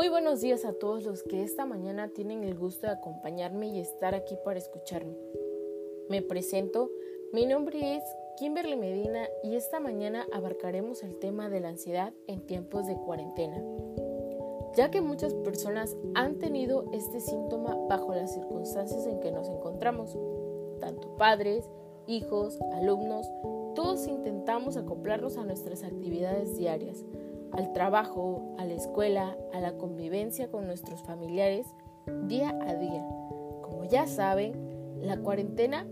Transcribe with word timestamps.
Muy 0.00 0.08
buenos 0.08 0.40
días 0.40 0.64
a 0.64 0.72
todos 0.72 1.04
los 1.04 1.22
que 1.22 1.42
esta 1.42 1.66
mañana 1.66 2.08
tienen 2.08 2.42
el 2.42 2.56
gusto 2.56 2.86
de 2.86 2.94
acompañarme 2.94 3.68
y 3.68 3.80
estar 3.80 4.14
aquí 4.14 4.34
para 4.42 4.58
escucharme. 4.58 5.14
Me 6.08 6.22
presento, 6.22 6.90
mi 7.34 7.44
nombre 7.44 7.96
es 7.96 8.02
Kimberly 8.38 8.76
Medina 8.76 9.28
y 9.44 9.56
esta 9.56 9.78
mañana 9.78 10.26
abarcaremos 10.32 11.02
el 11.02 11.18
tema 11.18 11.50
de 11.50 11.60
la 11.60 11.68
ansiedad 11.68 12.14
en 12.28 12.46
tiempos 12.46 12.86
de 12.86 12.96
cuarentena, 12.96 13.62
ya 14.74 14.90
que 14.90 15.02
muchas 15.02 15.34
personas 15.34 15.94
han 16.14 16.38
tenido 16.38 16.86
este 16.94 17.20
síntoma 17.20 17.76
bajo 17.86 18.14
las 18.14 18.32
circunstancias 18.32 19.06
en 19.06 19.20
que 19.20 19.32
nos 19.32 19.50
encontramos, 19.50 20.16
tanto 20.80 21.14
padres, 21.18 21.68
hijos, 22.06 22.58
alumnos, 22.72 23.30
todos 23.74 24.06
intentamos 24.06 24.78
acoplarnos 24.78 25.36
a 25.36 25.44
nuestras 25.44 25.84
actividades 25.84 26.56
diarias 26.56 27.04
al 27.52 27.72
trabajo, 27.72 28.54
a 28.58 28.64
la 28.64 28.74
escuela, 28.74 29.36
a 29.52 29.60
la 29.60 29.72
convivencia 29.72 30.50
con 30.50 30.66
nuestros 30.66 31.02
familiares 31.02 31.66
día 32.26 32.50
a 32.66 32.74
día. 32.74 33.06
Como 33.62 33.84
ya 33.84 34.06
saben, 34.06 34.52
la 35.00 35.18
cuarentena 35.18 35.86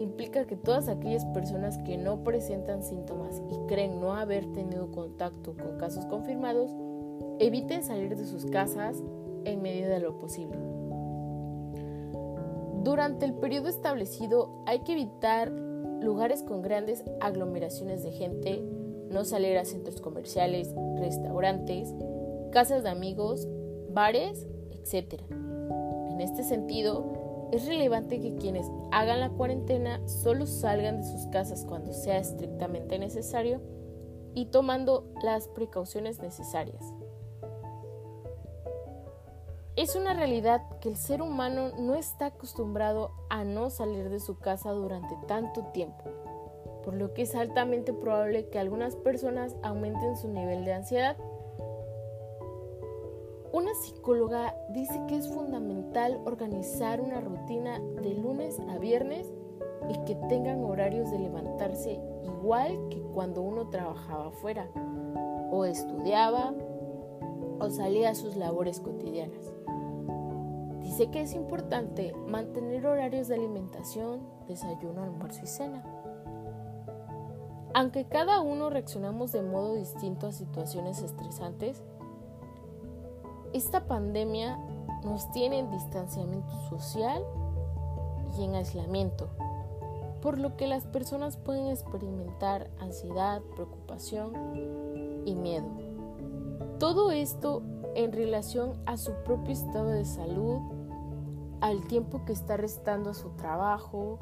implica 0.00 0.46
que 0.46 0.56
todas 0.56 0.88
aquellas 0.88 1.24
personas 1.26 1.78
que 1.78 1.96
no 1.96 2.24
presentan 2.24 2.82
síntomas 2.82 3.42
y 3.50 3.58
creen 3.66 4.00
no 4.00 4.14
haber 4.14 4.46
tenido 4.52 4.90
contacto 4.90 5.54
con 5.56 5.78
casos 5.78 6.06
confirmados, 6.06 6.70
eviten 7.38 7.84
salir 7.84 8.16
de 8.16 8.26
sus 8.26 8.46
casas 8.46 9.02
en 9.44 9.62
medida 9.62 9.88
de 9.88 10.00
lo 10.00 10.18
posible. 10.18 10.58
Durante 12.82 13.24
el 13.24 13.34
periodo 13.34 13.68
establecido 13.68 14.62
hay 14.66 14.80
que 14.80 14.92
evitar 14.92 15.50
lugares 15.50 16.42
con 16.42 16.60
grandes 16.60 17.02
aglomeraciones 17.20 18.02
de 18.02 18.12
gente, 18.12 18.62
no 19.10 19.24
salir 19.24 19.56
a 19.58 19.64
centros 19.64 20.00
comerciales, 20.00 20.74
restaurantes, 20.96 21.92
casas 22.52 22.82
de 22.82 22.90
amigos, 22.90 23.48
bares, 23.90 24.46
etc. 24.70 25.20
En 26.10 26.20
este 26.20 26.42
sentido, 26.42 27.48
es 27.52 27.66
relevante 27.66 28.20
que 28.20 28.34
quienes 28.36 28.66
hagan 28.90 29.20
la 29.20 29.30
cuarentena 29.30 30.06
solo 30.08 30.46
salgan 30.46 30.98
de 30.98 31.04
sus 31.04 31.26
casas 31.28 31.64
cuando 31.64 31.92
sea 31.92 32.18
estrictamente 32.18 32.98
necesario 32.98 33.60
y 34.34 34.46
tomando 34.46 35.12
las 35.22 35.48
precauciones 35.48 36.20
necesarias. 36.20 36.84
Es 39.76 39.96
una 39.96 40.14
realidad 40.14 40.62
que 40.80 40.88
el 40.88 40.96
ser 40.96 41.20
humano 41.20 41.72
no 41.78 41.94
está 41.94 42.26
acostumbrado 42.26 43.10
a 43.28 43.44
no 43.44 43.70
salir 43.70 44.08
de 44.08 44.20
su 44.20 44.38
casa 44.38 44.70
durante 44.70 45.16
tanto 45.26 45.64
tiempo 45.72 46.04
por 46.84 46.94
lo 46.94 47.14
que 47.14 47.22
es 47.22 47.34
altamente 47.34 47.92
probable 47.92 48.48
que 48.48 48.58
algunas 48.58 48.94
personas 48.96 49.56
aumenten 49.62 50.16
su 50.16 50.28
nivel 50.28 50.64
de 50.64 50.74
ansiedad. 50.74 51.16
Una 53.52 53.72
psicóloga 53.74 54.54
dice 54.70 55.00
que 55.08 55.16
es 55.16 55.28
fundamental 55.28 56.20
organizar 56.26 57.00
una 57.00 57.20
rutina 57.20 57.80
de 58.02 58.14
lunes 58.14 58.60
a 58.68 58.78
viernes 58.78 59.32
y 59.88 60.04
que 60.04 60.16
tengan 60.28 60.64
horarios 60.64 61.10
de 61.10 61.18
levantarse 61.18 62.00
igual 62.24 62.88
que 62.90 63.00
cuando 63.00 63.42
uno 63.42 63.68
trabajaba 63.70 64.26
afuera 64.26 64.68
o 65.50 65.64
estudiaba 65.64 66.52
o 67.60 67.70
salía 67.70 68.10
a 68.10 68.14
sus 68.14 68.36
labores 68.36 68.80
cotidianas. 68.80 69.52
Dice 70.82 71.10
que 71.10 71.22
es 71.22 71.34
importante 71.34 72.12
mantener 72.26 72.86
horarios 72.86 73.28
de 73.28 73.36
alimentación, 73.36 74.20
desayuno, 74.46 75.02
almuerzo 75.02 75.40
y 75.44 75.46
cena. 75.46 75.82
Aunque 77.76 78.04
cada 78.04 78.40
uno 78.40 78.70
reaccionamos 78.70 79.32
de 79.32 79.42
modo 79.42 79.74
distinto 79.74 80.28
a 80.28 80.32
situaciones 80.32 81.02
estresantes, 81.02 81.82
esta 83.52 83.88
pandemia 83.88 84.56
nos 85.04 85.28
tiene 85.32 85.58
en 85.58 85.72
distanciamiento 85.72 86.54
social 86.68 87.24
y 88.38 88.44
en 88.44 88.54
aislamiento, 88.54 89.28
por 90.22 90.38
lo 90.38 90.56
que 90.56 90.68
las 90.68 90.86
personas 90.86 91.36
pueden 91.36 91.66
experimentar 91.66 92.70
ansiedad, 92.78 93.42
preocupación 93.56 94.32
y 95.24 95.34
miedo. 95.34 95.66
Todo 96.78 97.10
esto 97.10 97.62
en 97.96 98.12
relación 98.12 98.80
a 98.86 98.96
su 98.96 99.12
propio 99.24 99.52
estado 99.52 99.88
de 99.88 100.04
salud, 100.04 100.60
al 101.60 101.84
tiempo 101.88 102.24
que 102.24 102.32
está 102.32 102.56
restando 102.56 103.10
a 103.10 103.14
su 103.14 103.30
trabajo, 103.30 104.18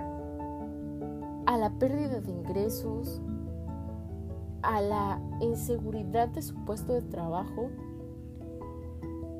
a 1.45 1.59
la 1.59 1.71
pérdida 1.79 2.21
de 2.21 2.31
ingresos, 2.31 3.21
a 4.63 4.81
la 4.81 5.21
inseguridad 5.41 6.29
de 6.29 6.43
su 6.43 6.55
puesto 6.65 6.93
de 6.93 7.03
trabajo, 7.03 7.71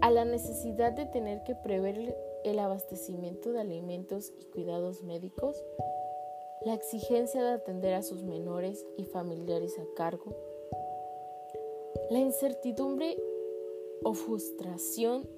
a 0.01 0.11
la 0.11 0.25
necesidad 0.25 0.93
de 0.93 1.07
tener 1.07 1.43
que 1.45 1.55
prever 1.55 2.17
el 2.45 2.59
abastecimiento 2.59 3.53
de 3.53 3.61
alimentos 3.61 4.33
y 4.39 4.45
cuidados 4.47 5.03
médicos, 5.03 5.63
la 6.65 6.75
exigencia 6.75 7.43
de 7.43 7.53
atender 7.53 7.95
a 7.95 8.03
sus 8.03 8.25
menores 8.25 8.85
y 8.97 9.05
familiares 9.05 9.79
a 9.79 9.85
cargo, 9.95 10.35
la 12.11 12.19
incertidumbre 12.19 13.17
o 14.05 14.15
frustración 14.15 15.29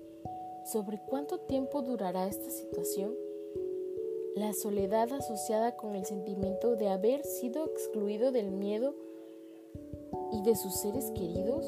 sobre 0.64 0.98
cuánto 0.98 1.40
tiempo 1.40 1.82
durará 1.82 2.26
esta 2.26 2.50
situación, 2.50 3.14
la 4.34 4.52
soledad 4.54 5.12
asociada 5.12 5.76
con 5.76 5.94
el 5.94 6.06
sentimiento 6.06 6.74
de 6.74 6.88
haber 6.88 7.22
sido 7.24 7.66
excluido 7.66 8.32
del 8.32 8.50
miedo 8.50 8.96
y 10.34 10.42
de 10.42 10.56
sus 10.56 10.74
seres 10.74 11.10
queridos? 11.12 11.64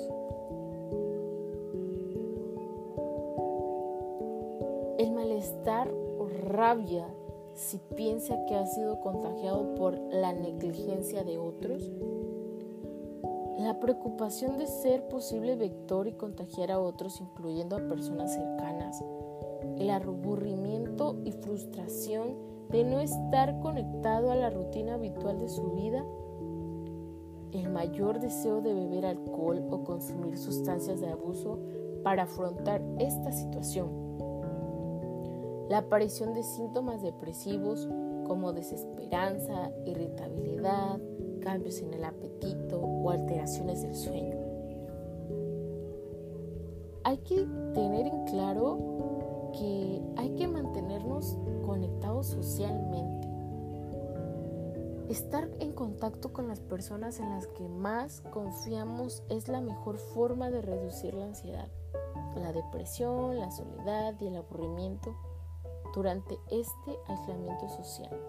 El 4.99 5.13
malestar 5.13 5.89
o 6.19 6.27
rabia 6.27 7.07
si 7.55 7.79
piensa 7.97 8.45
que 8.47 8.55
ha 8.55 8.67
sido 8.67 9.01
contagiado 9.01 9.75
por 9.77 9.99
la 10.13 10.33
negligencia 10.33 11.23
de 11.23 11.39
otros? 11.39 11.91
La 13.59 13.81
preocupación 13.81 14.59
de 14.59 14.67
ser 14.67 15.09
posible 15.09 15.57
vector 15.57 16.09
y 16.09 16.13
contagiar 16.13 16.71
a 16.71 16.81
otros, 16.81 17.21
incluyendo 17.21 17.77
a 17.77 17.89
personas 17.89 18.35
cercanas. 18.35 19.03
El 19.79 19.91
aburrimiento 19.91 21.17
y 21.25 21.33
frustración 21.33 22.37
de 22.71 22.85
no 22.85 23.01
estar 23.01 23.59
conectado 23.61 24.31
a 24.31 24.37
la 24.37 24.51
rutina 24.51 24.95
habitual 24.95 25.39
de 25.39 25.49
su 25.49 25.71
vida 25.73 26.05
el 27.57 27.71
mayor 27.71 28.21
deseo 28.21 28.61
de 28.61 28.75
beber 28.75 29.07
alcohol 29.07 29.65
o 29.71 29.85
consumir 29.85 30.37
sustancias 30.39 31.01
de 31.01 31.09
abuso 31.09 31.59
para 32.03 32.25
afrontar 32.25 32.83
esta 32.99 33.33
situación. 33.33 33.89
La 35.69 35.79
aparición 35.79 36.35
de 36.35 36.43
síntomas 36.43 37.03
depresivos 37.03 37.89
como 38.27 38.53
desesperanza, 38.53 39.71
irritabilidad, 39.85 41.01
cambios 41.41 41.81
en 41.81 41.95
el 41.95 42.05
apetito 42.05 42.81
o 42.81 43.11
alteraciones 43.11 43.83
del 43.83 43.95
sueño. 43.95 44.37
Hay 47.05 47.19
que 47.19 47.47
tener 47.73 48.07
en 48.07 48.25
claro 48.25 49.51
que 49.53 50.03
hay 50.17 50.31
que 50.31 50.49
mantenernos 50.49 51.39
conectados 51.65 52.27
socialmente 52.27 53.26
Estar 55.09 55.49
en 55.61 55.73
contacto 55.73 56.33
con 56.33 56.49
las 56.49 56.59
personas 56.59 57.21
en 57.21 57.31
las 57.31 57.47
que 57.47 57.69
más 57.69 58.23
confiamos 58.33 59.23
es 59.29 59.47
la 59.47 59.61
mejor 59.61 59.99
forma 59.99 60.51
de 60.51 60.63
reducir 60.63 61.15
la 61.15 61.27
ansiedad, 61.27 61.69
la 62.35 62.53
depresión, 62.53 63.39
la 63.39 63.53
soledad 63.53 64.15
y 64.21 64.27
el 64.27 64.37
aburrimiento 64.37 65.17
durante 65.95 66.37
este 66.51 66.99
aislamiento 67.07 67.69
social. 67.69 68.21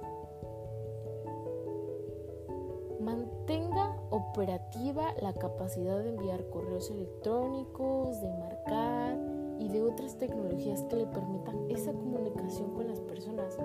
Mantenga 3.02 3.96
operativa 4.12 5.16
la 5.20 5.34
capacidad 5.34 5.98
de 5.98 6.10
enviar 6.10 6.48
correos 6.50 6.92
electrónicos, 6.92 8.22
de 8.22 8.30
marcar 8.38 9.18
y 9.58 9.70
de 9.70 9.82
otras 9.82 10.20
tecnologías 10.20 10.84
que 10.84 10.98
le 10.98 11.08
permitan 11.08 11.72
esa 11.72 11.92
comunicación 11.92 12.76
con 12.76 12.88
las 12.88 13.00
personas 13.00 13.58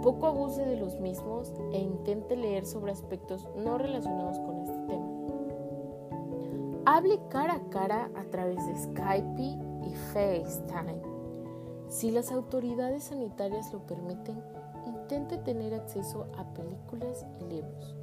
Tampoco 0.00 0.28
abuse 0.28 0.64
de 0.64 0.76
los 0.76 0.98
mismos 0.98 1.52
e 1.72 1.78
intente 1.78 2.34
leer 2.34 2.64
sobre 2.64 2.90
aspectos 2.90 3.46
no 3.54 3.76
relacionados 3.76 4.38
con 4.38 4.60
este 4.60 4.78
tema. 4.86 5.06
Hable 6.86 7.20
cara 7.28 7.56
a 7.56 7.68
cara 7.68 8.10
a 8.16 8.24
través 8.30 8.66
de 8.66 8.76
Skype 8.78 9.42
y 9.42 9.94
FaceTime. 10.14 11.02
Si 11.90 12.10
las 12.10 12.32
autoridades 12.32 13.04
sanitarias 13.04 13.70
lo 13.74 13.80
permiten, 13.80 14.42
intente 14.86 15.36
tener 15.36 15.74
acceso 15.74 16.28
a 16.38 16.44
películas 16.54 17.26
y 17.38 17.44
libros. 17.44 17.94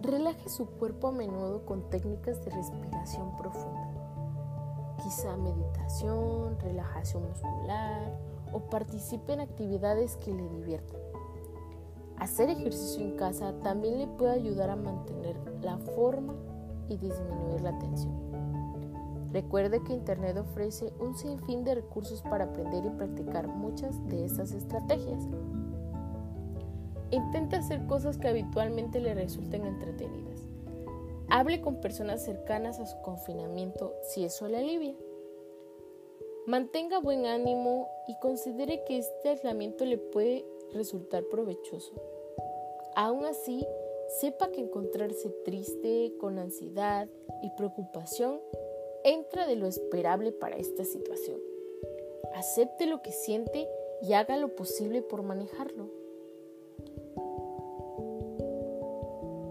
Relaje 0.00 0.48
su 0.48 0.66
cuerpo 0.70 1.06
a 1.06 1.12
menudo 1.12 1.64
con 1.64 1.88
técnicas 1.88 2.44
de 2.44 2.50
respiración 2.50 3.36
profunda. 3.36 3.92
Quizá 5.04 5.36
meditación, 5.36 6.58
relajación 6.58 7.28
muscular 7.28 8.33
o 8.54 8.60
participe 8.70 9.34
en 9.34 9.40
actividades 9.40 10.16
que 10.16 10.32
le 10.32 10.48
diviertan. 10.48 11.00
Hacer 12.18 12.48
ejercicio 12.48 13.02
en 13.02 13.16
casa 13.16 13.52
también 13.62 13.98
le 13.98 14.06
puede 14.06 14.32
ayudar 14.32 14.70
a 14.70 14.76
mantener 14.76 15.36
la 15.60 15.76
forma 15.78 16.34
y 16.88 16.96
disminuir 16.96 17.60
la 17.60 17.78
tensión. 17.78 18.14
Recuerde 19.32 19.82
que 19.82 19.92
Internet 19.92 20.36
ofrece 20.38 20.92
un 21.00 21.16
sinfín 21.16 21.64
de 21.64 21.74
recursos 21.74 22.22
para 22.22 22.44
aprender 22.44 22.86
y 22.86 22.90
practicar 22.90 23.48
muchas 23.48 24.06
de 24.08 24.24
estas 24.24 24.52
estrategias. 24.52 25.26
Intente 27.10 27.56
hacer 27.56 27.84
cosas 27.86 28.16
que 28.16 28.28
habitualmente 28.28 29.00
le 29.00 29.12
resulten 29.12 29.66
entretenidas. 29.66 30.40
Hable 31.28 31.60
con 31.60 31.80
personas 31.80 32.24
cercanas 32.24 32.78
a 32.78 32.86
su 32.86 32.96
confinamiento 33.02 33.92
si 34.02 34.24
eso 34.24 34.46
le 34.46 34.58
alivia. 34.58 34.94
Mantenga 36.46 36.98
buen 36.98 37.24
ánimo 37.24 37.88
y 38.06 38.14
considere 38.16 38.84
que 38.84 38.98
este 38.98 39.30
aislamiento 39.30 39.86
le 39.86 39.96
puede 39.96 40.44
resultar 40.74 41.24
provechoso. 41.24 41.94
Aún 42.94 43.24
así, 43.24 43.66
sepa 44.20 44.50
que 44.50 44.60
encontrarse 44.60 45.30
triste, 45.46 46.12
con 46.20 46.38
ansiedad 46.38 47.08
y 47.42 47.48
preocupación 47.56 48.42
entra 49.04 49.46
de 49.46 49.56
lo 49.56 49.66
esperable 49.66 50.32
para 50.32 50.56
esta 50.56 50.84
situación. 50.84 51.40
Acepte 52.34 52.84
lo 52.84 53.00
que 53.00 53.12
siente 53.12 53.66
y 54.02 54.12
haga 54.12 54.36
lo 54.36 54.54
posible 54.54 55.00
por 55.00 55.22
manejarlo. 55.22 55.88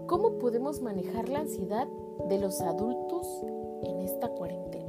¿Cómo 0.06 0.38
podemos 0.38 0.80
manejar 0.80 1.28
la 1.28 1.40
ansiedad 1.40 1.88
de 2.28 2.38
los 2.38 2.60
adultos 2.60 3.26
en 3.82 4.00
esta 4.00 4.28
cuarentena? 4.28 4.83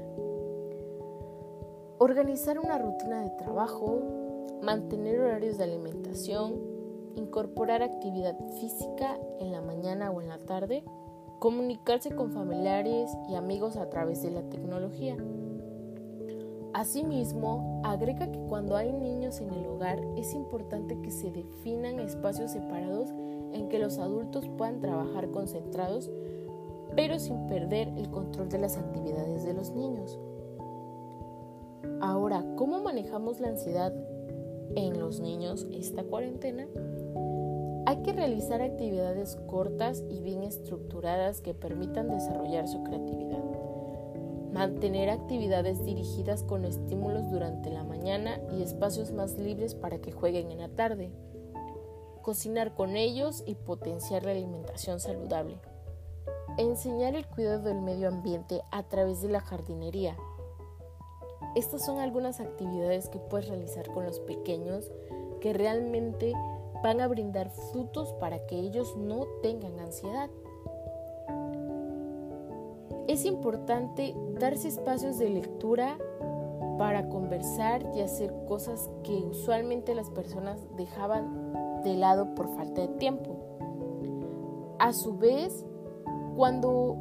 Organizar 2.05 2.59
una 2.59 2.77
rutina 2.77 3.21
de 3.21 3.31
trabajo, 3.31 3.99
mantener 4.61 5.19
horarios 5.19 5.57
de 5.57 5.63
alimentación, 5.63 6.53
incorporar 7.15 7.81
actividad 7.81 8.37
física 8.59 9.17
en 9.39 9.51
la 9.51 9.59
mañana 9.59 10.11
o 10.11 10.21
en 10.21 10.27
la 10.27 10.37
tarde, 10.37 10.83
comunicarse 11.39 12.11
con 12.11 12.29
familiares 12.29 13.09
y 13.27 13.33
amigos 13.33 13.75
a 13.75 13.89
través 13.89 14.21
de 14.21 14.29
la 14.29 14.43
tecnología. 14.43 15.17
Asimismo, 16.73 17.81
agrega 17.83 18.31
que 18.31 18.39
cuando 18.49 18.75
hay 18.75 18.93
niños 18.93 19.41
en 19.41 19.49
el 19.49 19.65
hogar 19.65 19.99
es 20.15 20.35
importante 20.35 21.01
que 21.01 21.09
se 21.09 21.31
definan 21.31 21.99
espacios 21.99 22.51
separados 22.51 23.09
en 23.51 23.67
que 23.67 23.79
los 23.79 23.97
adultos 23.97 24.47
puedan 24.59 24.79
trabajar 24.79 25.31
concentrados, 25.31 26.11
pero 26.95 27.17
sin 27.17 27.47
perder 27.47 27.87
el 27.97 28.11
control 28.11 28.49
de 28.49 28.59
las 28.59 28.77
actividades 28.77 29.43
de 29.43 29.55
los 29.55 29.71
niños. 29.71 30.19
Ahora, 32.05 32.45
¿cómo 32.55 32.81
manejamos 32.81 33.39
la 33.39 33.47
ansiedad 33.47 33.91
en 34.75 34.99
los 34.99 35.21
niños 35.21 35.65
esta 35.71 36.03
cuarentena? 36.03 36.67
Hay 37.87 38.03
que 38.03 38.13
realizar 38.13 38.61
actividades 38.61 39.37
cortas 39.47 40.03
y 40.07 40.21
bien 40.21 40.43
estructuradas 40.43 41.41
que 41.41 41.55
permitan 41.55 42.09
desarrollar 42.09 42.67
su 42.67 42.83
creatividad. 42.83 43.43
Mantener 44.53 45.09
actividades 45.09 45.83
dirigidas 45.83 46.43
con 46.43 46.63
estímulos 46.63 47.31
durante 47.31 47.71
la 47.71 47.83
mañana 47.83 48.39
y 48.55 48.61
espacios 48.61 49.11
más 49.11 49.39
libres 49.39 49.73
para 49.73 49.97
que 49.97 50.11
jueguen 50.11 50.51
en 50.51 50.59
la 50.59 50.69
tarde. 50.69 51.11
Cocinar 52.21 52.75
con 52.75 52.97
ellos 52.97 53.43
y 53.47 53.55
potenciar 53.55 54.25
la 54.25 54.31
alimentación 54.33 54.99
saludable. 54.99 55.57
Enseñar 56.59 57.15
el 57.15 57.25
cuidado 57.25 57.63
del 57.63 57.81
medio 57.81 58.09
ambiente 58.09 58.61
a 58.69 58.83
través 58.83 59.23
de 59.23 59.29
la 59.29 59.39
jardinería. 59.39 60.15
Estas 61.55 61.85
son 61.85 61.99
algunas 61.99 62.39
actividades 62.39 63.09
que 63.09 63.19
puedes 63.19 63.47
realizar 63.47 63.89
con 63.91 64.05
los 64.05 64.19
pequeños 64.19 64.91
que 65.39 65.53
realmente 65.53 66.33
van 66.83 67.01
a 67.01 67.07
brindar 67.07 67.49
frutos 67.49 68.13
para 68.13 68.45
que 68.45 68.59
ellos 68.59 68.95
no 68.97 69.25
tengan 69.41 69.79
ansiedad. 69.79 70.29
Es 73.07 73.25
importante 73.25 74.15
darse 74.39 74.67
espacios 74.67 75.17
de 75.17 75.29
lectura 75.29 75.97
para 76.77 77.07
conversar 77.07 77.85
y 77.95 78.01
hacer 78.01 78.33
cosas 78.47 78.89
que 79.03 79.13
usualmente 79.13 79.95
las 79.95 80.09
personas 80.09 80.59
dejaban 80.75 81.81
de 81.83 81.95
lado 81.95 82.35
por 82.35 82.49
falta 82.55 82.81
de 82.81 82.87
tiempo. 82.89 83.37
A 84.79 84.91
su 84.91 85.17
vez, 85.17 85.65
cuando 86.35 86.97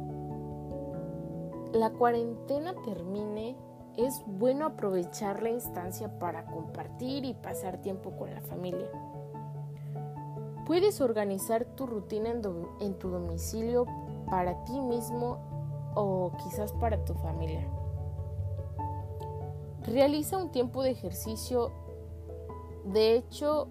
la 1.73 1.91
cuarentena 1.91 2.73
termine, 2.85 3.57
es 3.97 4.23
bueno 4.25 4.65
aprovechar 4.65 5.41
la 5.41 5.49
instancia 5.49 6.19
para 6.19 6.45
compartir 6.45 7.25
y 7.25 7.33
pasar 7.33 7.81
tiempo 7.81 8.11
con 8.11 8.33
la 8.33 8.41
familia. 8.41 8.89
Puedes 10.65 10.99
organizar 10.99 11.65
tu 11.65 11.85
rutina 11.85 12.31
en, 12.31 12.93
tu 12.95 13.09
domicilio 13.09 13.85
para 14.29 14.63
ti 14.65 14.79
mismo 14.81 15.37
o 15.93 16.31
quizás 16.43 16.73
para 16.73 17.03
tu 17.05 17.13
familia. 17.13 17.67
Realiza 19.85 20.37
un 20.37 20.51
tiempo 20.51 20.81
de 20.81 20.89
ejercicio. 20.89 21.71
De 22.83 23.15
hecho, 23.15 23.67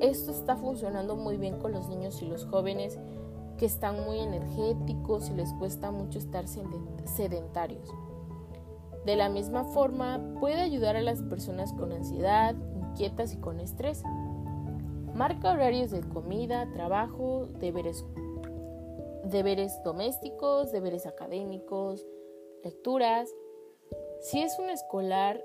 esto 0.00 0.32
está 0.32 0.56
funcionando 0.56 1.14
muy 1.14 1.36
bien 1.36 1.58
con 1.58 1.72
los 1.72 1.88
niños 1.88 2.20
y 2.20 2.26
los 2.26 2.44
jóvenes 2.46 2.98
que 3.56 3.66
están 3.66 4.04
muy 4.04 4.18
energéticos 4.18 5.30
y 5.30 5.34
les 5.34 5.52
cuesta 5.54 5.92
mucho 5.92 6.18
estar 6.18 6.46
sedentarios. 6.48 7.88
De 9.04 9.16
la 9.16 9.28
misma 9.28 9.64
forma, 9.64 10.34
puede 10.40 10.60
ayudar 10.60 10.96
a 10.96 11.02
las 11.02 11.22
personas 11.22 11.72
con 11.72 11.92
ansiedad, 11.92 12.54
inquietas 12.74 13.32
y 13.32 13.38
con 13.38 13.60
estrés. 13.60 14.02
Marca 15.14 15.52
horarios 15.52 15.90
de 15.90 16.00
comida, 16.00 16.70
trabajo, 16.72 17.46
deberes, 17.58 18.04
deberes 19.24 19.72
domésticos, 19.82 20.72
deberes 20.72 21.06
académicos, 21.06 22.06
lecturas. 22.62 23.34
Si 24.20 24.40
es 24.40 24.58
un 24.58 24.68
escolar, 24.68 25.42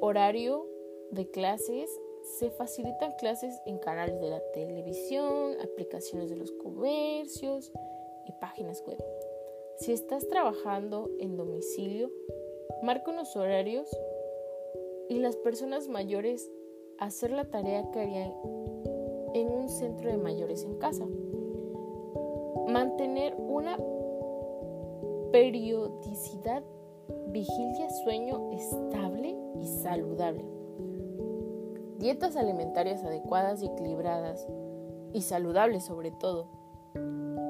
horario 0.00 0.66
de 1.10 1.30
clases, 1.30 1.90
se 2.38 2.50
facilitan 2.50 3.12
clases 3.18 3.60
en 3.66 3.78
canales 3.78 4.20
de 4.20 4.28
la 4.28 4.40
televisión, 4.52 5.52
aplicaciones 5.62 6.28
de 6.30 6.36
los 6.36 6.50
comercios 6.52 7.72
y 8.26 8.32
páginas 8.40 8.82
web. 8.86 9.02
Si 9.78 9.92
estás 9.92 10.26
trabajando 10.28 11.10
en 11.20 11.36
domicilio, 11.36 12.10
marca 12.82 13.10
unos 13.10 13.34
horarios 13.36 13.88
y 15.08 15.18
las 15.18 15.36
personas 15.36 15.88
mayores 15.88 16.50
hacer 16.98 17.30
la 17.30 17.44
tarea 17.44 17.90
que 17.90 18.00
harían 18.00 18.32
en 19.34 19.48
un 19.48 19.68
centro 19.68 20.10
de 20.10 20.16
mayores 20.16 20.64
en 20.64 20.76
casa. 20.78 21.06
Mantener 22.68 23.34
una 23.36 23.76
periodicidad 25.32 26.62
vigilia-sueño 27.28 28.52
estable 28.52 29.36
y 29.60 29.66
saludable. 29.82 30.44
Dietas 31.98 32.36
alimentarias 32.36 33.04
adecuadas 33.04 33.62
y 33.62 33.66
equilibradas 33.66 34.46
y 35.12 35.22
saludables 35.22 35.84
sobre 35.84 36.10
todo. 36.10 36.48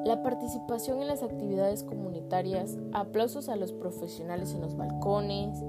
La 0.07 0.23
participación 0.23 1.03
en 1.03 1.09
las 1.09 1.25
actividades 1.25 1.83
comunitarias, 1.83 2.79
aplausos 2.93 3.49
a 3.49 3.57
los 3.57 3.73
profesionales 3.73 4.55
en 4.55 4.61
los 4.61 4.77
balcones, 4.77 5.61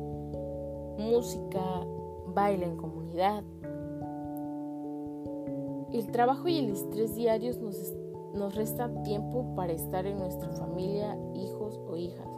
música, 1.00 1.64
baile 2.36 2.68
en 2.68 2.78
comunidad, 2.78 3.44
el 5.92 6.12
trabajo 6.12 6.48
y 6.48 6.60
el 6.60 6.70
estrés 6.70 7.16
diarios 7.16 7.58
nos, 7.58 7.96
nos 8.36 8.54
restan 8.54 9.02
tiempo 9.02 9.56
para 9.56 9.74
estar 9.74 10.06
en 10.06 10.20
nuestra 10.20 10.52
familia, 10.52 11.18
hijos 11.34 11.82
o 11.90 11.98
hijas, 11.98 12.30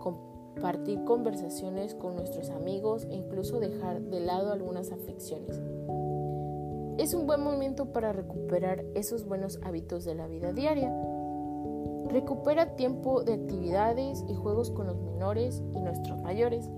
compartir 0.00 1.04
conversaciones 1.04 1.94
con 1.94 2.16
nuestros 2.16 2.48
amigos 2.48 3.06
e 3.10 3.16
incluso 3.16 3.60
dejar 3.60 4.00
de 4.00 4.20
lado 4.20 4.50
algunas 4.50 4.92
aflicciones. 4.92 5.60
Es 6.96 7.12
un 7.12 7.26
buen 7.26 7.42
momento 7.42 7.92
para 7.92 8.14
recuperar 8.14 8.82
esos 8.94 9.26
buenos 9.26 9.60
hábitos 9.62 10.06
de 10.06 10.14
la 10.14 10.26
vida 10.26 10.54
diaria. 10.54 10.90
Recupera 12.14 12.76
tiempo 12.76 13.24
de 13.24 13.34
actividades 13.34 14.24
y 14.28 14.36
juegos 14.36 14.70
con 14.70 14.86
los 14.86 14.96
menores 14.98 15.60
y 15.74 15.80
nuestros 15.80 16.22
mayores. 16.22 16.70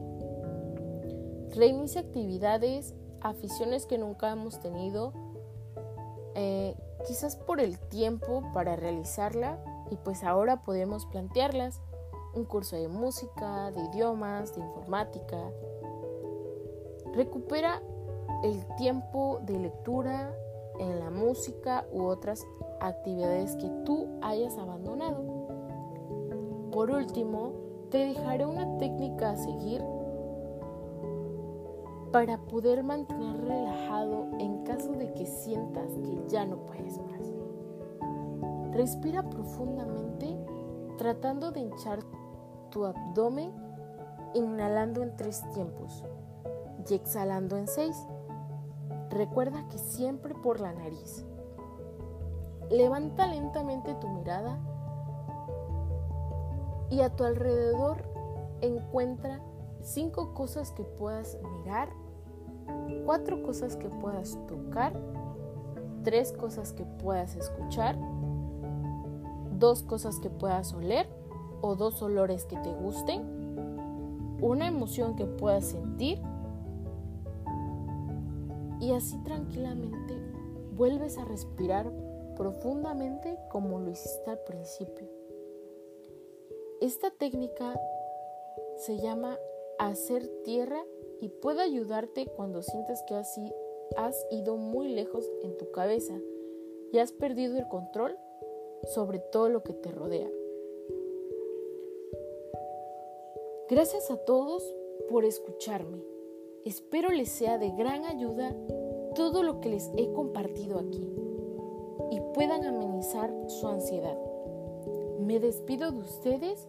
Reinicia 1.55 2.01
actividades, 2.01 2.95
aficiones 3.21 3.85
que 3.85 3.99
nunca 3.99 4.33
hemos 4.33 4.59
tenido 4.61 5.13
eh, 6.35 6.75
quizás 7.07 7.37
por 7.37 7.61
el 7.61 7.79
tiempo 7.79 8.51
para 8.55 8.77
realizarla 8.77 9.63
y 9.91 9.97
pues 9.97 10.25
ahora 10.25 10.63
podemos 10.63 11.05
plantearlas. 11.05 11.83
Un 12.35 12.47
curso 12.47 12.77
de 12.77 12.89
música, 12.89 13.71
de 13.73 13.81
idiomas, 13.93 14.55
de 14.55 14.63
informática. 14.63 15.51
Recupera 17.13 17.83
el 18.43 18.65
tiempo 18.77 19.41
de 19.43 19.59
lectura 19.59 20.35
en 20.79 20.99
la 20.99 21.11
música 21.11 21.87
u 21.93 22.05
otras 22.05 22.43
actividades 22.81 23.57
que 23.57 23.69
tú 23.85 24.09
hayas 24.23 24.57
abandonado. 24.59 25.23
Por 26.71 26.91
último, 26.91 27.53
te 27.91 27.99
dejaré 27.99 28.47
una 28.47 28.79
técnica 28.79 29.31
a 29.31 29.37
seguir 29.37 29.83
para 32.13 32.39
poder 32.39 32.83
mantener 32.83 33.41
relajado 33.45 34.27
en 34.39 34.65
caso 34.65 34.93
de 34.93 35.13
que 35.13 35.27
sientas 35.27 35.93
que 35.99 36.25
ya 36.29 36.45
no 36.45 36.65
puedes 36.67 36.99
más. 36.99 37.33
Respira 38.73 39.23
profundamente 39.29 40.37
tratando 40.99 41.51
de 41.51 41.61
hinchar 41.61 42.01
tu 42.71 42.85
abdomen 42.85 43.53
inhalando 44.35 45.03
en 45.03 45.17
tres 45.17 45.43
tiempos 45.55 46.05
y 46.89 46.95
exhalando 46.95 47.57
en 47.57 47.69
seis. 47.69 47.97
Recuerda 49.11 49.67
que 49.69 49.79
siempre 49.79 50.35
por 50.35 50.61
la 50.61 50.73
nariz. 50.73 51.25
Levanta 52.71 53.27
lentamente 53.29 53.95
tu 53.95 54.09
mirada 54.09 54.59
y 56.91 57.01
a 57.01 57.11
tu 57.11 57.25
alrededor 57.25 58.05
encuentra 58.61 59.41
cinco 59.83 60.35
cosas 60.35 60.73
que 60.73 60.83
puedas 60.83 61.39
mirar, 61.59 61.89
cuatro 63.05 63.43
cosas 63.43 63.77
que 63.77 63.89
puedas 63.89 64.39
tocar, 64.47 64.93
tres 66.03 66.33
cosas 66.33 66.73
que 66.73 66.85
puedas 66.85 67.37
escuchar, 67.37 67.97
dos 69.59 69.83
cosas 69.83 70.19
que 70.19 70.31
puedas 70.31 70.73
oler 70.73 71.09
o 71.61 71.77
dos 71.77 72.03
olores 72.03 72.45
que 72.47 72.57
te 72.57 72.73
gusten, 72.73 73.23
una 74.41 74.67
emoción 74.67 75.15
que 75.17 75.25
puedas 75.25 75.67
sentir 75.67 76.21
y 78.81 78.93
así 78.93 79.17
tranquilamente 79.19 80.15
vuelves 80.77 81.17
a 81.17 81.25
respirar 81.25 81.91
profundamente 82.37 83.39
como 83.51 83.81
lo 83.81 83.91
hiciste 83.91 84.31
al 84.31 84.39
principio. 84.41 85.09
Esta 86.81 87.11
técnica 87.11 87.81
se 88.77 88.99
llama 88.99 89.39
hacer 89.79 90.27
tierra 90.45 90.85
y 91.21 91.29
puede 91.29 91.63
ayudarte 91.63 92.27
cuando 92.27 92.63
sientes 92.63 93.03
que 93.09 93.15
así 93.15 93.53
has 93.97 94.27
ido 94.31 94.57
muy 94.57 94.89
lejos 94.89 95.29
en 95.43 95.57
tu 95.57 95.71
cabeza 95.71 96.15
y 96.93 96.99
has 96.99 97.13
perdido 97.13 97.57
el 97.57 97.67
control 97.69 98.17
sobre 98.95 99.19
todo 99.19 99.49
lo 99.49 99.63
que 99.63 99.73
te 99.73 99.91
rodea. 99.91 100.31
Gracias 103.69 104.11
a 104.11 104.17
todos 104.19 104.63
por 105.09 105.25
escucharme. 105.25 106.05
Espero 106.65 107.11
les 107.11 107.31
sea 107.31 107.59
de 107.59 107.71
gran 107.71 108.05
ayuda 108.05 108.55
todo 109.15 109.43
lo 109.43 109.61
que 109.61 109.71
les 109.71 109.91
he 109.97 110.13
compartido 110.13 110.79
aquí 110.79 111.26
y 112.11 112.21
puedan 112.35 112.65
amenizar 112.65 113.33
su 113.49 113.67
ansiedad. 113.67 114.17
Me 115.21 115.41
despido 115.41 115.91
de 115.91 115.99
ustedes 115.99 116.69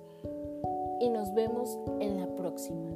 y 1.00 1.10
nos 1.10 1.34
vemos 1.34 1.78
en 2.00 2.18
la 2.20 2.28
próxima. 2.36 2.90